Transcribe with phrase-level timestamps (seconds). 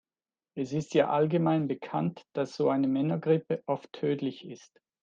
[0.57, 4.81] Es ist ja allgemein bekannt, dass so eine Männergrippe oft tödlich ist.